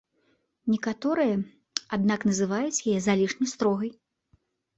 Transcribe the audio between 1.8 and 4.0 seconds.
аднак, называюць яе залішне строгай.